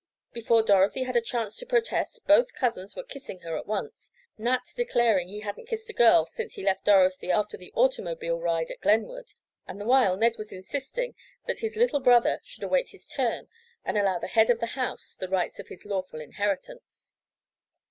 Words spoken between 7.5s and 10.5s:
the automobile ride at Glenwood, and the while Ned